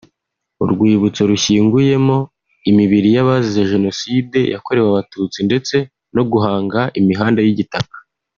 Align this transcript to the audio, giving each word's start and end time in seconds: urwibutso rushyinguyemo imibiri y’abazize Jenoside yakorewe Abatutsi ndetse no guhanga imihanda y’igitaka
urwibutso 0.63 1.21
rushyinguyemo 1.31 2.17
imibiri 2.69 3.09
y’abazize 3.15 3.61
Jenoside 3.71 4.37
yakorewe 4.53 4.87
Abatutsi 4.89 5.39
ndetse 5.47 5.75
no 6.15 6.23
guhanga 6.31 6.79
imihanda 6.99 7.39
y’igitaka 7.43 7.95